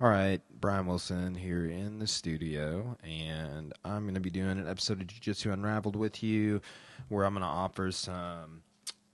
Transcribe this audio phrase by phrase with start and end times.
[0.00, 4.66] All right, Brian Wilson here in the studio, and I'm going to be doing an
[4.68, 6.62] episode of Jiu Jitsu Unraveled with you
[7.08, 8.62] where I'm going to offer some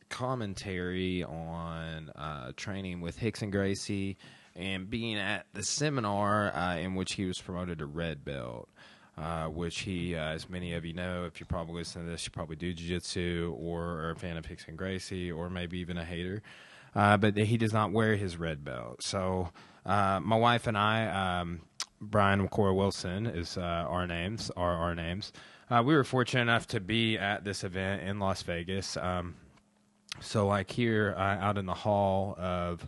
[0.08, 4.16] commentary on uh, training with Rickson Gracie
[4.56, 8.71] and being at the seminar uh, in which he was promoted to red belt.
[9.19, 12.24] Uh, which he, uh, as many of you know, if you're probably listening to this,
[12.24, 16.05] you probably do jiu-jitsu or are a fan of Rickson Gracie or maybe even a
[16.06, 16.41] hater.
[16.95, 19.02] Uh, but he does not wear his red belt.
[19.02, 19.51] So
[19.87, 21.60] uh, my wife and I, um,
[22.00, 25.32] Brian Cora Wilson is uh, our names, are our names.
[25.70, 28.96] Uh, we were fortunate enough to be at this event in Las Vegas.
[28.96, 29.37] Um,
[30.20, 32.87] so, like here uh, out in the hall of,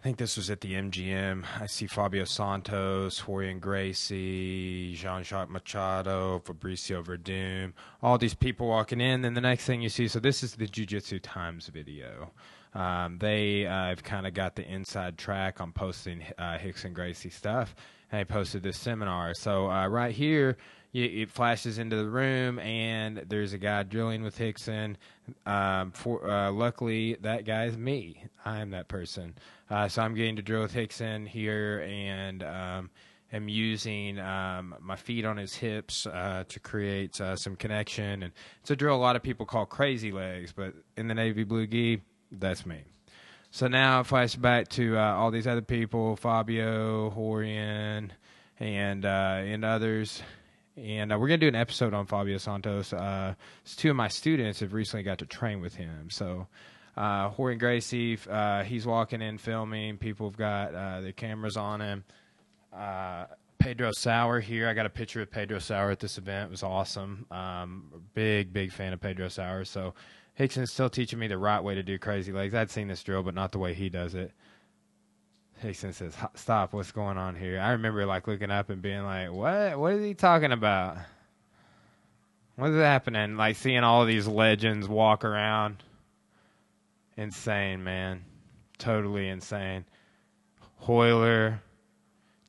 [0.00, 1.44] I think this was at the MGM.
[1.60, 9.00] I see Fabio Santos, Rorion Gracie, Jean Jacques Machado, Fabricio Werdum, all these people walking
[9.00, 9.22] in.
[9.22, 12.30] Then the next thing you see, so this is the Jiu Jitsu Times video.
[12.74, 17.30] Um, they uh, have kind of got the inside track on posting uh, Rickson Gracie
[17.30, 17.74] stuff.
[18.10, 19.34] And they posted this seminar.
[19.34, 20.56] So uh, right here,
[20.94, 24.96] it flashes into the room, and there's a guy drilling with Rickson.
[25.44, 28.24] Um, for uh, luckily, that guy is me.
[28.44, 29.34] I am that person.
[29.68, 32.90] Uh, so I'm getting to drill with Rickson here, and um,
[33.32, 38.22] am using um, my feet on his hips uh, to create uh, some connection.
[38.22, 41.44] And it's a drill a lot of people call crazy legs, but in the navy
[41.44, 42.82] blue gi, that's me.
[43.50, 48.10] So now flash back to uh, all these other people, Fabio, Rorion,
[48.60, 50.22] and uh, and others.
[50.76, 52.92] And uh, we're gonna do an episode on Fabio Santos.
[52.92, 53.34] Uh,
[53.76, 56.10] two of my students have recently got to train with him.
[56.10, 56.46] So
[56.96, 59.96] uh, Rorion Gracie, uh, he's walking in filming.
[59.96, 62.04] People have got uh, their cameras on him.
[63.58, 64.68] Pedro Sauer here.
[64.68, 66.48] I got a picture of Pedro Sauer at this event.
[66.48, 67.26] It was awesome.
[67.30, 69.64] Um, big, big fan of Pedro Sauer.
[69.64, 69.94] So
[70.38, 72.54] Rickson's still teaching me the right way to do crazy legs.
[72.54, 74.32] I'd seen this drill, but not the way he does it.
[75.62, 76.72] Rickson says, "Stop!
[76.72, 79.78] What's going on here?" I remember like looking up and being like, "What?
[79.78, 80.98] What is he talking about?
[82.54, 85.82] What's happening?" Like seeing all these legends walk around.
[87.16, 88.24] Insane, man.
[88.78, 89.84] Totally insane.
[90.86, 91.60] Royler,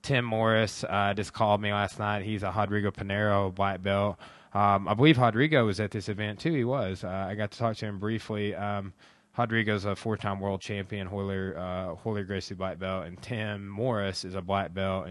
[0.04, 2.24] Tim Morris uh, just called me last night.
[2.24, 4.20] He's a Rodrigo Pinheiro black belt.
[4.54, 6.54] Um, I believe Rodrigo was at this event too.
[6.54, 7.04] He was.
[7.04, 8.56] Uh, I got to talk to him briefly.
[8.56, 8.94] Um,
[9.38, 14.42] Rodrigo's a four-time world champion, Royler, uh, Gracie black belt, and Tim Morris is a
[14.42, 15.08] black belt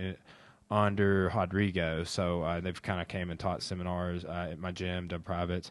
[0.71, 2.04] under Rodrigo.
[2.04, 5.70] So uh, they've kind of came and taught seminars uh, at my gym, done privates.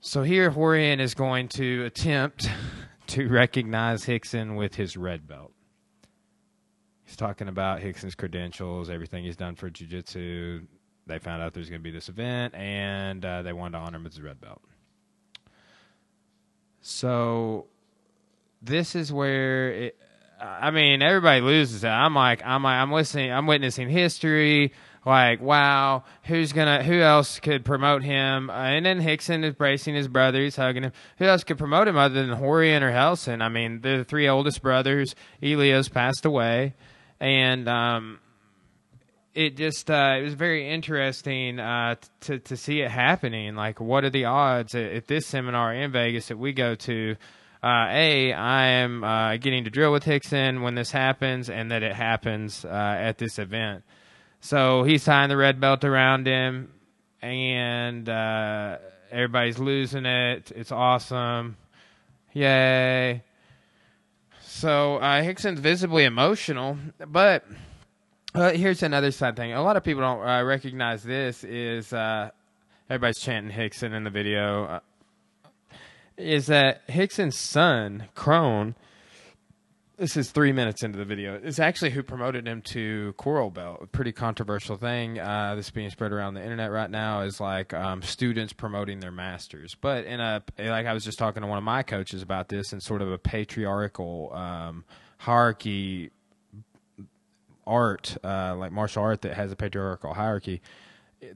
[0.00, 2.48] So here, Rorion is going to attempt
[3.08, 5.52] to recognize Rickson with his red belt.
[7.04, 10.62] He's talking about Rickson's credentials, everything he's done for jiu-jitsu,
[11.06, 13.96] they found out there's going to be this event, and uh, they wanted to honor
[13.96, 14.62] him as a red belt.
[16.80, 17.66] So
[18.62, 19.98] this is where it,
[20.40, 21.88] I mean everybody loses it.
[21.88, 23.32] I'm like I'm like, I'm listening.
[23.32, 24.72] I'm witnessing history.
[25.04, 26.82] Like wow, who's gonna?
[26.82, 28.50] Who else could promote him?
[28.50, 30.42] Uh, and then Rickson is bracing his brother.
[30.42, 30.92] He's hugging him.
[31.18, 33.42] Who else could promote him other than Rorion or Relson?
[33.42, 35.14] I mean, they're the three oldest brothers.
[35.42, 36.74] Elias passed away,
[37.18, 38.18] and um,
[39.34, 43.54] it just uh, it was very interesting uh, to to see it happening.
[43.54, 47.16] Like, what are the odds at, this seminar in Vegas that we go to?
[47.62, 51.82] Uh, a, I am uh, getting to drill with Rickson when this happens, and that
[51.82, 53.84] it happens uh, at this event.
[54.40, 56.72] So he's tying the red belt around him,
[57.20, 58.78] and uh,
[59.10, 60.50] everybody's losing it.
[60.56, 61.58] It's awesome,
[62.32, 63.22] yay!
[64.40, 67.44] So Rickson's visibly emotional, but
[68.34, 69.52] uh, here's another side thing.
[69.52, 71.42] A lot of people don't uh, recognize this.
[71.44, 72.30] Is uh,
[72.88, 74.64] everybody's chanting Rickson in the video?
[74.64, 74.80] Uh,
[76.16, 78.76] is that Rickson's son, Kron?
[79.96, 81.34] This is three minutes into the video.
[81.34, 83.80] Is actually who promoted him to Coral Belt.
[83.82, 85.18] A pretty controversial thing.
[85.18, 89.10] Uh, this being spread around the internet right now is like um, students promoting their
[89.10, 89.76] masters.
[89.78, 92.72] But in a like I was just talking to one of my coaches about this
[92.72, 94.84] in sort of a patriarchal um,
[95.18, 96.10] hierarchy
[97.70, 100.60] art, uh, like martial art that has a patriarchal hierarchy,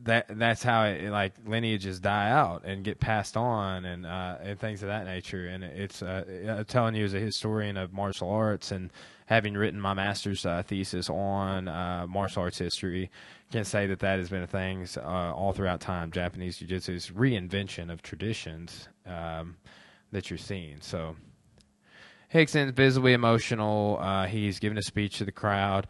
[0.03, 4.59] that that's how it, like lineages die out and get passed on and uh, and
[4.59, 5.47] things of that nature.
[5.47, 8.91] And it's uh, I'm telling you as a historian of martial arts and
[9.27, 13.11] having written my master's uh, thesis on uh, martial arts history,
[13.53, 16.11] can say that that has been a thing uh, all throughout time.
[16.11, 19.57] Japanese jiu-jitsu's reinvention of traditions um,
[20.13, 20.79] that you're seeing.
[20.81, 21.17] So.
[22.33, 23.99] Rickson's visibly emotional.
[24.01, 25.87] Uh, he's giving a speech to the crowd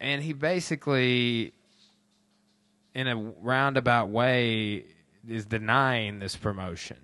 [0.00, 1.52] and he basically,
[2.94, 4.84] in a roundabout way,
[5.28, 6.96] is denying this promotion.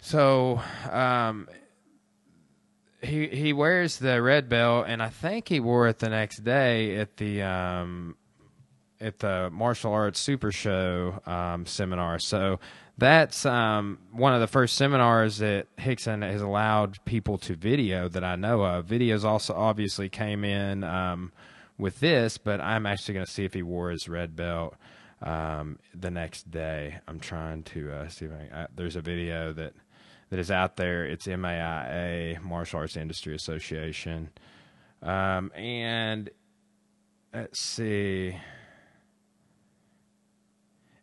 [0.00, 0.60] So,
[0.90, 1.48] um,
[3.02, 6.96] he he wears the red belt, and I think he wore it the next day
[6.96, 8.16] at the um,
[9.00, 12.18] at the martial arts super show um, seminar.
[12.18, 12.58] So
[12.98, 18.24] that's um, one of the first seminars that Rickson has allowed people to video that
[18.24, 18.86] I know of.
[18.86, 21.32] Videos also obviously came in um,
[21.76, 24.76] with this, but I'm actually going to see if he wore his red belt
[25.20, 26.98] um, the next day.
[27.06, 29.74] I'm trying to uh, see if I, uh, there's a video that
[30.30, 31.04] that is out there.
[31.04, 34.30] It's MAIA, Martial Arts Industry Association,
[35.02, 36.30] um, and
[37.32, 38.36] let's see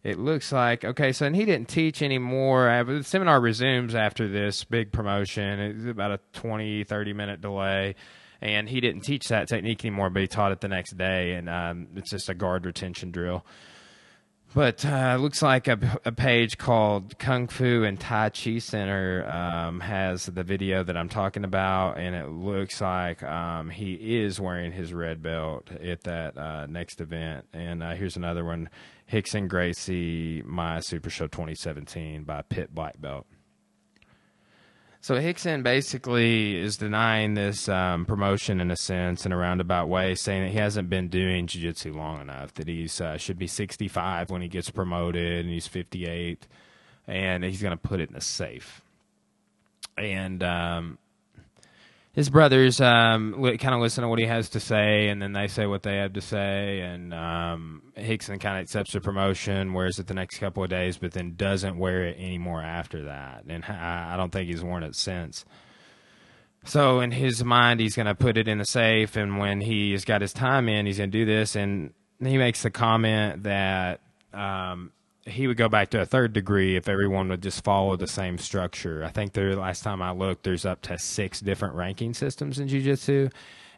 [0.04, 2.70] it looks like okay so and he didn't teach anymore.
[2.70, 5.60] Uh, the seminar resumes after this big promotion.
[5.60, 7.96] It's about a 20 30 minute delay.
[8.42, 11.34] And he didn't teach that technique anymore but he taught it the next day.
[11.34, 13.46] And um, it's just a guard retention drill
[14.54, 19.80] but uh, looks like a, a, page called Kung Fu and Tai Chi Center um,
[19.80, 24.72] has the video that I'm talking about, and it looks like um, he is wearing
[24.72, 27.46] his red belt at that uh, next event.
[27.54, 28.70] And uh, here's another one
[29.12, 33.28] Rickson Gracie, MAIA Super Show 2017 by Pit Black Belt.
[35.04, 40.16] So Rickson basically is denying this um, promotion in a sense, in a roundabout way,
[40.16, 44.30] saying that he hasn't been doing jiu-jitsu long enough, that he uh, should be 65
[44.30, 46.48] when he gets promoted, and he's 58,
[47.06, 48.82] and he's going to put it in a safe.
[49.98, 50.98] And um,
[52.14, 55.48] his brothers um, kind of listen to what he has to say, and then they
[55.48, 56.82] say what they have to say.
[56.82, 60.98] And um, Rickson kind of accepts the promotion, wears it the next couple of days,
[60.98, 63.46] but then doesn't wear it anymore after that.
[63.50, 65.44] And I, I don't think he's worn it since.
[66.66, 70.06] So in his mind, he's going to put it in the safe, and when he's
[70.06, 71.56] got his time in, he's going to do this.
[71.56, 74.02] And he makes the comment that
[74.34, 74.92] um,
[75.26, 78.38] he would go back to a third degree if everyone would just follow the same
[78.38, 79.04] structure.
[79.04, 82.68] I think the last time I looked, there's up to six different ranking systems in
[82.68, 83.30] jiu-jitsu.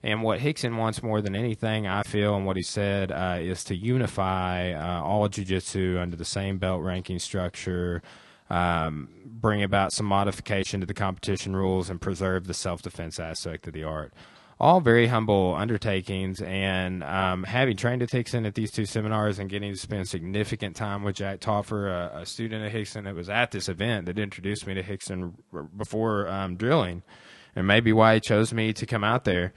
[0.02, 3.64] And what Rickson wants more than anything, I feel, and what he said, uh, is
[3.66, 8.02] to unify uh, all jiu-jitsu under the same belt ranking structure,
[8.50, 13.74] um, bring about some modification to the competition rules, and preserve the self-defense aspect of
[13.74, 14.14] the art
[14.60, 16.42] all very humble undertakings.
[16.42, 20.76] And um, having trained at Rickson at these two seminars and getting to spend significant
[20.76, 24.18] time with Jack Toffer, a, a student at Rickson that was at this event that
[24.18, 25.34] introduced me to Rickson
[25.76, 27.04] before um, drilling,
[27.56, 29.54] and maybe why he chose me to come out there.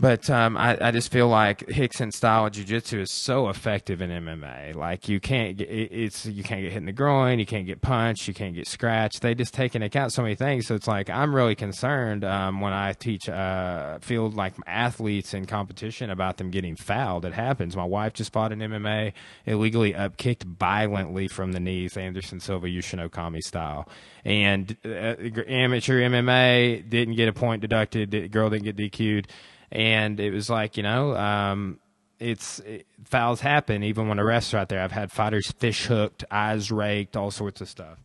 [0.00, 4.10] But um, I, I just feel like Rickson style of jiu-jitsu is so effective in
[4.10, 4.76] MMA.
[4.76, 7.80] Like you can't get it's you can't get hit in the groin, you can't get
[7.80, 9.22] punched, you can't get scratched.
[9.22, 10.68] They just take into account so many things.
[10.68, 15.46] So it's like I'm really concerned um, when I teach uh, field like athletes in
[15.46, 17.24] competition about them getting fouled.
[17.24, 17.76] It happens.
[17.76, 19.12] My wife just fought in MMA,
[19.46, 23.88] illegally upkicked violently from the knees, Anderson Silva Yushin Okami style,
[24.24, 25.16] and uh,
[25.48, 28.30] amateur MMA didn't get a point deducted.
[28.30, 29.26] Girl didn't get DQ'd
[29.70, 31.78] and it was like you know um,
[32.18, 34.80] it's it, fouls happen even when arrests are out there.
[34.80, 37.98] I've had fighters fish hooked, eyes raked, all sorts of stuff.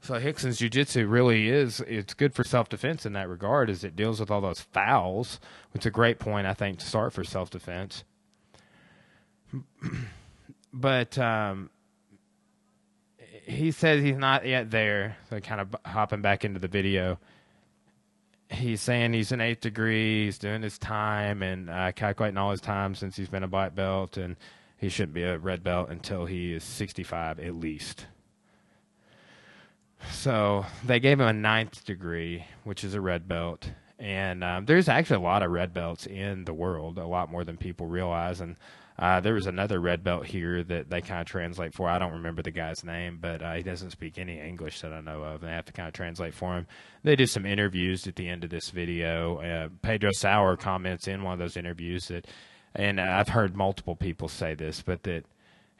[0.00, 4.18] So Rickson's jiu-jitsu really is it's good for self-defense in that regard as it deals
[4.18, 5.38] with all those fouls.
[5.74, 8.02] It's a great point I think to start for self-defense.
[10.72, 11.70] but um,
[13.46, 15.18] he says he's not yet there.
[15.30, 17.18] So kind of hopping back into the video
[18.52, 20.24] he's saying he's an eighth degree.
[20.26, 23.74] He's doing his time and uh, calculating all his time since he's been a black
[23.74, 24.36] belt, and
[24.76, 28.06] he shouldn't be a red belt until he is 65 at least.
[30.10, 33.70] So they gave him a ninth degree, which is a red belt.
[33.98, 37.44] And um, there's actually a lot of red belts in the world, a lot more
[37.44, 38.40] than people realize.
[38.40, 38.56] And
[38.98, 41.88] uh, there was another red belt here that they kind of translate for.
[41.88, 45.00] I don't remember the guy's name, but uh, he doesn't speak any English that I
[45.00, 46.66] know of, and they have to kind of translate for him.
[47.02, 49.38] They do some interviews at the end of this video.
[49.38, 52.26] Uh, Pedro Sauer comments in one of those interviews that,
[52.74, 55.24] and I've heard multiple people say this, but that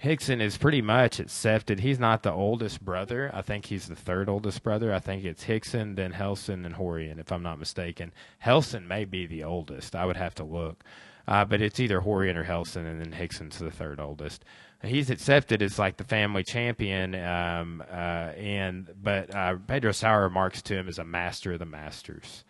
[0.03, 1.79] Rickson is pretty much accepted.
[1.79, 3.31] He's not the oldest brother.
[3.33, 4.93] I think he's the third oldest brother.
[4.93, 8.13] I think it's Rickson, then Relson, and Rorion, if I'm not mistaken.
[8.45, 9.95] Relson may be the oldest.
[9.95, 10.83] I would have to look.
[11.27, 14.45] Uh, but it's either Rorion or Relson, and then Rickson's the third oldest.
[14.83, 20.61] He's accepted as like the family champion, um, uh, and but uh, Pedro Sauer marks
[20.63, 22.45] to him as a master of the masters.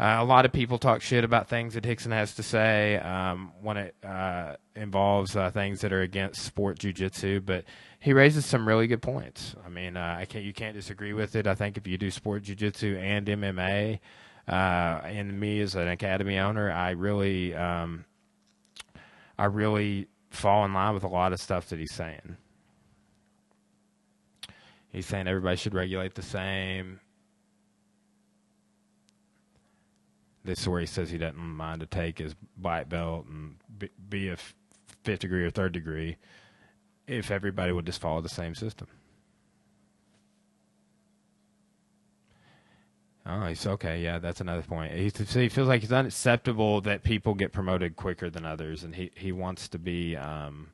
[0.00, 3.52] Uh, a lot of people talk shit about things that Rickson has to say um,
[3.60, 7.64] when it uh, involves uh, things that are against sport jujitsu, but
[8.00, 9.54] he raises some really good points.
[9.64, 11.46] I mean, I can't you can't disagree with it.
[11.46, 14.00] I think if you do sport jujitsu and MMA,
[14.48, 18.04] uh, and me as an academy owner, I really, um,
[19.38, 22.36] I really fall in line with a lot of stuff that he's saying.
[24.92, 27.00] He's saying everybody should regulate the same.
[30.44, 33.56] this is where he says he doesn't mind to take his black belt and
[34.08, 34.36] be, a
[35.04, 36.16] fifth degree or third degree
[37.06, 38.88] if everybody would just follow the same system.
[43.26, 44.02] Oh, he's okay.
[44.02, 44.92] Yeah, that's another point.
[44.92, 49.10] He, he feels like it's unacceptable that people get promoted quicker than others, and he,
[49.14, 50.70] he wants to be um,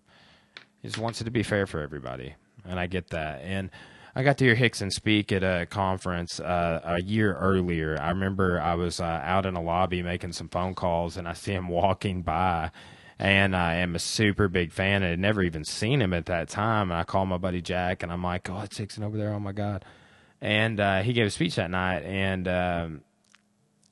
[0.81, 2.35] he just wants it to be fair for everybody,
[2.65, 3.41] and I get that.
[3.43, 3.71] And
[4.15, 7.99] I got to hear Rickson speak at a conference uh, a year earlier.
[8.01, 11.33] I remember I was uh, out in a lobby making some phone calls, and I
[11.33, 12.71] see him walking by,
[13.19, 15.03] and I am a super big fan.
[15.03, 16.91] I had never even seen him at that time.
[16.93, 19.33] And I call my buddy Jack, and I'm like, "Oh, it's Rickson over there!
[19.35, 19.85] Oh my god!"
[20.41, 23.01] And uh, he gave a speech that night, and um,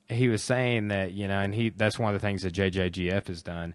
[0.07, 3.27] he was saying that you know, and he that's one of the things that JJGF
[3.27, 3.73] has done.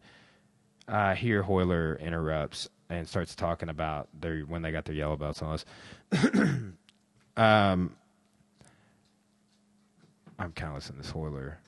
[0.87, 5.43] Uh, here, Royler interrupts and starts talking about their when they got their yellow belts
[5.43, 5.65] on us.
[7.37, 7.97] um,
[10.39, 11.59] I'm kind of listening to this Royler.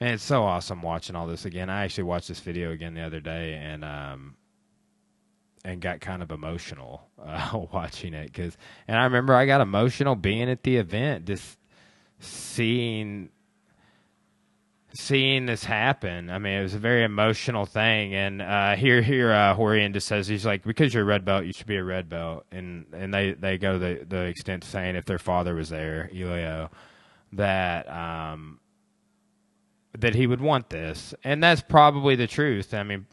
[0.00, 1.70] Man, it's so awesome watching all this again.
[1.70, 4.36] I actually watched this video again the other day, and um,
[5.64, 8.56] and got kind of emotional uh, watching it because
[8.86, 11.58] and I remember I got emotional being at the event just
[12.20, 13.30] seeing
[14.94, 16.30] seeing this happen.
[16.30, 18.14] I mean, it was a very emotional thing.
[18.14, 21.44] And uh, here, here, uh, Rorion just says he's like, because you're a red belt,
[21.44, 22.46] you should be a red belt.
[22.52, 26.08] And and they they go the the extent to saying if their father was there,
[26.14, 26.70] Elio,
[27.32, 28.60] that um
[29.98, 32.72] that he would want this, and that's probably the truth.
[32.74, 33.06] I mean,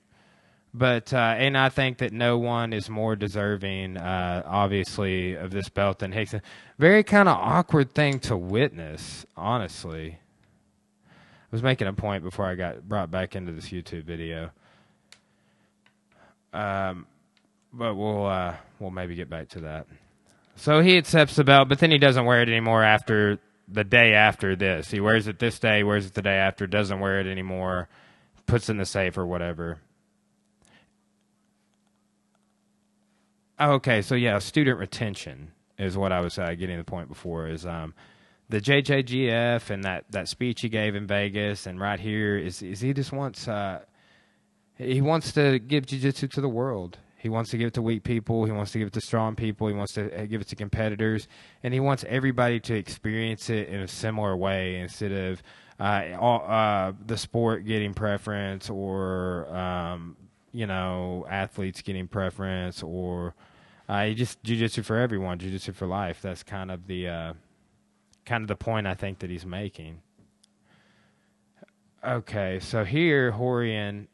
[0.73, 5.69] but uh, and I think that no one is more deserving, uh, obviously, of this
[5.69, 6.41] belt than Rickson.
[6.77, 10.19] Very kind of awkward thing to witness, honestly.
[11.09, 14.51] I was making a point before I got brought back into this YouTube video.
[16.53, 17.05] Um,
[17.73, 19.87] but we'll uh, we'll maybe get back to that.
[20.55, 24.13] So he accepts the belt, but then he doesn't wear it anymore after the day
[24.13, 24.91] after this.
[24.91, 27.89] He wears it this day, wears it the day after, doesn't wear it anymore,
[28.45, 29.79] puts in the safe or whatever.
[33.61, 37.47] Okay, so yeah, student retention is what I was uh, getting the point before.
[37.47, 37.93] Is um,
[38.49, 42.81] the JJGF and that, that speech he gave in Vegas and right here is is
[42.81, 43.81] he just wants uh,
[44.79, 46.97] he wants to give jiu-jitsu to the world.
[47.17, 48.45] He wants to give it to weak people.
[48.45, 49.67] He wants to give it to strong people.
[49.67, 51.27] He wants to uh, give it to competitors,
[51.61, 55.43] and he wants everybody to experience it in a similar way instead of
[55.79, 60.17] uh, all, uh, the sport getting preference or um,
[60.51, 63.35] you know athletes getting preference or
[63.91, 66.21] uh, just jujitsu for everyone, jujitsu for life.
[66.21, 67.33] That's kind of the uh,
[68.25, 70.01] kind of the point I think that he's making.
[72.01, 74.07] Okay, so here Rorion,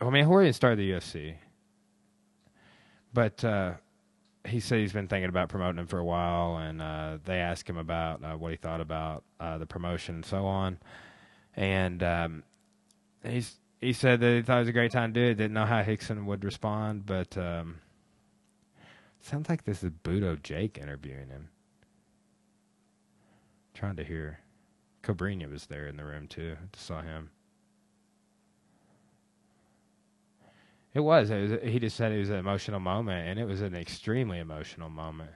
[0.00, 1.36] I mean Rorion started the UFC,
[3.14, 3.74] but uh,
[4.44, 7.70] he said he's been thinking about promoting him for a while, and uh, they asked
[7.70, 10.76] him about uh, what he thought about uh, the promotion and so on,
[11.54, 12.42] and um,
[13.24, 15.34] he's he said that he thought it was a great time to do it.
[15.34, 17.38] Didn't know how Rickson would respond, but.
[17.38, 17.76] Um,
[19.20, 21.48] Sounds like this is Budo Jake interviewing him.
[23.74, 24.40] trying to hear.
[25.02, 26.56] Cobrinha was there in the room too.
[26.60, 27.30] I saw him.
[30.94, 31.30] It was.
[31.30, 31.60] It was.
[31.62, 35.30] He just said it was an emotional moment, and it was an extremely emotional moment.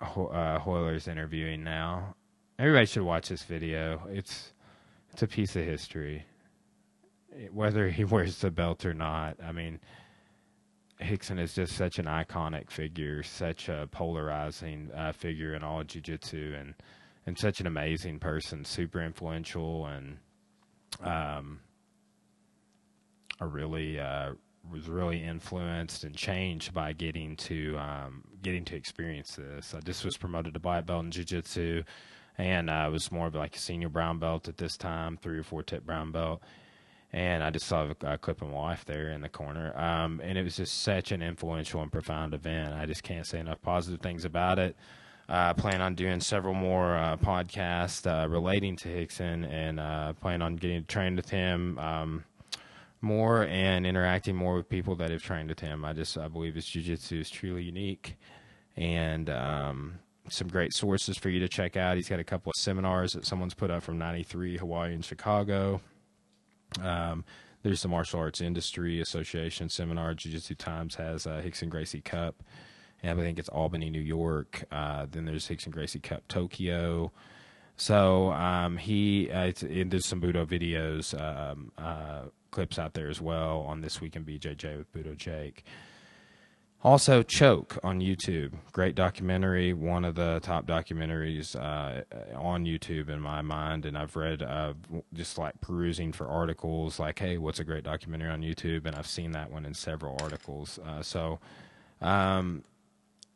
[0.00, 2.14] Uh, Royler's interviewing now.
[2.60, 4.02] Everybody should watch this video.
[4.10, 4.52] It's
[5.14, 6.26] it's a piece of history.
[7.54, 9.80] Whether he wears the belt or not, I mean,
[11.00, 16.54] Rickson is just such an iconic figure, such a polarizing uh, figure in all jiu-jitsu,
[16.54, 16.74] and
[17.24, 20.18] and such an amazing person, super influential, and
[21.02, 21.60] um,
[23.40, 24.32] a really uh,
[24.70, 29.72] was really influenced and changed by getting to um, getting to experience this.
[29.72, 31.84] Uh, this was promoted to black belt in jiu-jitsu
[32.40, 35.42] and I was more of like a senior brown belt at this time, three or
[35.42, 36.42] four tip brown belt.
[37.12, 39.76] And I just saw a, clip of my wife there in the corner.
[39.76, 42.72] Um, and it was just such an influential and profound event.
[42.74, 44.76] I just can't say enough positive things about it.
[45.28, 50.12] I uh, plan on doing several more uh, podcasts uh, relating to Rickson and uh,
[50.14, 52.24] plan on getting trained with him um,
[53.00, 55.84] more and interacting more with people that have trained with him.
[55.84, 58.16] I just I believe his jiu-jitsu is truly unique.
[58.76, 59.98] And um,
[60.30, 61.96] some great sources for you to check out.
[61.96, 65.80] He's got a couple of seminars that someone's put up from 93 Hawaii and Chicago.
[66.82, 67.24] Um,
[67.62, 70.14] there's the Martial Arts Industry Association seminar.
[70.14, 72.42] Jiu Jitsu Times has uh, Rickson Gracie Cup.
[73.02, 74.64] And I think it's Albany, New York.
[74.70, 77.12] Uh, then there's Rickson Gracie Cup Tokyo.
[77.76, 83.60] So um, he uh, there's some Budo videos um, uh, clips out there as well
[83.66, 85.64] on This Week in BJJ with Budo Jake.
[86.82, 88.54] Also, Choke on YouTube.
[88.72, 89.74] Great documentary.
[89.74, 92.02] One of the top documentaries uh,
[92.34, 93.84] on YouTube in my mind.
[93.84, 94.72] And I've read uh,
[95.12, 98.86] just like perusing for articles like, hey, what's a great documentary on YouTube?
[98.86, 100.78] And I've seen that one in several articles.
[100.78, 101.38] Uh, so,
[102.00, 102.64] um,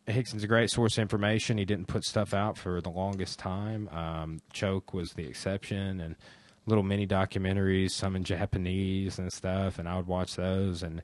[0.08, 1.58] Rickson's a great source of information.
[1.58, 3.88] He didn't put stuff out for the longest time.
[3.90, 6.00] Um, Choke was the exception.
[6.00, 6.16] And
[6.64, 9.78] little mini documentaries, some in Japanese and stuff.
[9.78, 10.82] And I would watch those.
[10.82, 11.02] And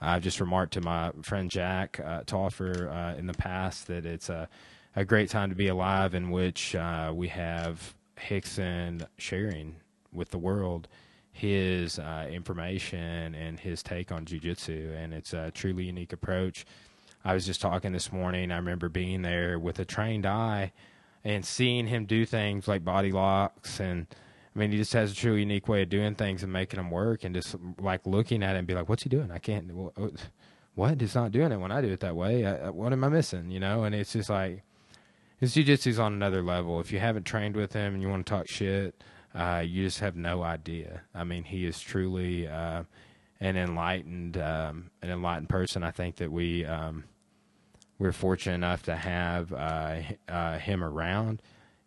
[0.00, 4.28] I've just remarked to my friend Jack uh, Toffer uh, in the past that it's
[4.28, 4.48] a,
[4.96, 9.76] a great time to be alive in which uh, we have Rickson sharing
[10.12, 10.88] with the world
[11.32, 14.94] his uh, information and his take on jiu-jitsu.
[14.96, 16.66] And it's a truly unique approach.
[17.24, 18.50] I was just talking this morning.
[18.50, 20.72] I remember being there with a trained eye
[21.22, 24.06] and seeing him do things like body locks and
[24.54, 26.90] I mean, he just has a truly unique way of doing things and making them
[26.90, 29.30] work, and just like looking at it and be like, "What's he doing?
[29.30, 29.70] I can't.
[30.74, 31.00] What?
[31.00, 32.44] He's not doing it when I do it that way.
[32.44, 33.50] I, what am I missing?
[33.50, 34.64] You know?" And it's just like
[35.38, 36.80] his jujitsu's on another level.
[36.80, 39.02] If you haven't trained with him and you want to talk shit,
[39.34, 41.02] uh, you just have no idea.
[41.14, 42.82] I mean, he is truly uh,
[43.38, 45.84] an enlightened, um, an enlightened person.
[45.84, 47.04] I think that we um,
[48.00, 51.40] we're fortunate enough to have uh, uh him around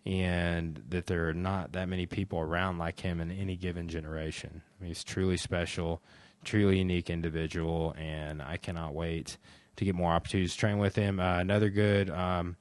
[0.06, 4.62] and that there are not that many people around like him in any given generation.
[4.80, 6.02] I mean, he's truly special,
[6.44, 9.38] truly unique individual, and I cannot wait
[9.78, 11.20] to get more opportunities to train with him.
[11.20, 12.58] Uh, another good, um,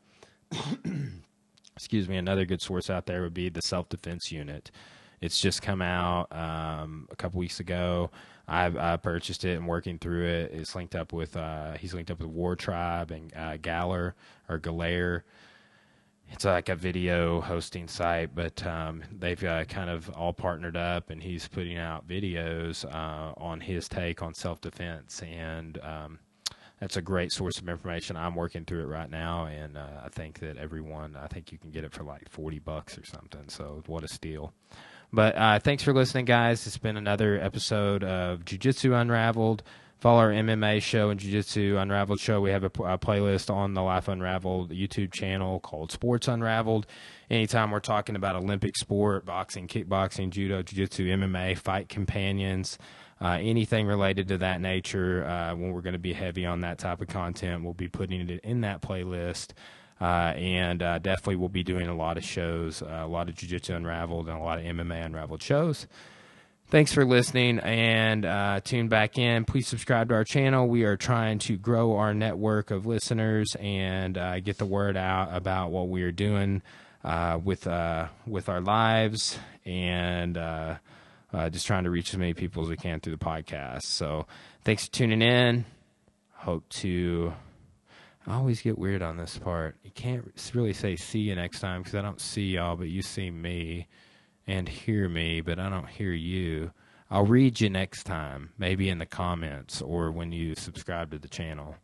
[1.76, 4.70] excuse me, another good source out there would be the Self Defense Unit.
[5.20, 8.10] It's just come out um, a couple weeks ago.
[8.48, 10.52] I've I purchased it and working through it.
[10.52, 14.14] It's linked up with uh, he's linked up with War Tribe and uh, Galler
[14.48, 15.22] or Galair
[16.32, 21.10] it's like a video hosting site, but um, they've uh, kind of all partnered up,
[21.10, 26.18] and he's putting out videos uh, on his take on self defense, and um,
[26.80, 28.16] that's a great source of information.
[28.16, 31.58] I'm working through it right now, and uh, I think that everyone, I think you
[31.58, 33.48] can get it for like forty bucks or something.
[33.48, 34.54] So what a steal!
[35.12, 36.66] But uh, thanks for listening, guys.
[36.66, 39.62] It's been another episode of Jiu Jitsu Unraveled
[40.02, 42.40] follow our MMA show and Jiu Jitsu Unraveled show.
[42.40, 46.88] We have a, a, playlist on the Life Unraveled YouTube channel called Sports Unraveled.
[47.30, 52.78] Anytime we're talking about Olympic sport, boxing, kickboxing, judo, Jiu Jitsu, MMA, fight companions,
[53.20, 56.80] uh, anything related to that nature, uh, when we're going to be heavy on that
[56.80, 59.50] type of content, we'll be putting it in that playlist.
[60.00, 63.36] Uh, and uh, definitely we'll be doing a lot of shows, uh, a lot of
[63.36, 65.86] Jiu Jitsu Unraveled and a lot of MMA Unraveled shows.
[66.72, 69.44] Thanks for listening and uh, tune back in.
[69.44, 70.66] Please subscribe to our channel.
[70.66, 75.36] We are trying to grow our network of listeners and uh, get the word out
[75.36, 76.62] about what we are doing
[77.04, 80.76] uh, with uh, with our lives and uh,
[81.34, 83.82] uh, just trying to reach as many people as we can through the podcast.
[83.82, 84.26] So
[84.64, 85.66] thanks for tuning in.
[86.36, 87.34] Hope to.
[88.26, 89.76] I always get weird on this part.
[89.84, 93.02] You can't really say see you next time because I don't see y'all, but you
[93.02, 93.88] see me
[94.46, 96.72] and hear me, but I don't hear you.
[97.10, 101.28] I'll read you next time, maybe in the comments or when you subscribe to the
[101.28, 101.76] channel.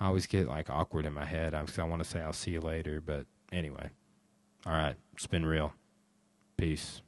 [0.00, 2.52] I always get like awkward in my head because I want to say I'll see
[2.52, 3.90] you later, but anyway.
[4.66, 5.74] All right, it's been real.
[6.56, 7.02] Peace.